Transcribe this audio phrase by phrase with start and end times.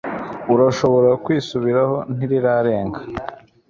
[0.53, 2.99] urashobora kwisubiraho ntirirarenga